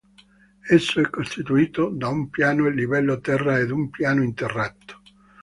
Esso 0.67 0.99
è 0.99 1.07
costituito 1.11 1.89
da 1.91 2.07
un 2.07 2.31
piano 2.31 2.65
a 2.65 2.71
livello 2.71 3.19
terra 3.19 3.59
ed 3.59 3.69
un 3.69 3.91
piano 3.91 4.23
interrato. 4.23 4.99